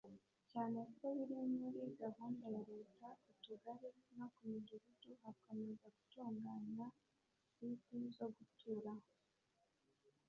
[0.51, 6.87] Cyane ko biri muri gahunda ya Leta ku tugari no ku midugudu hakomeza gutungwanywa
[7.53, 9.07] site zo guturaho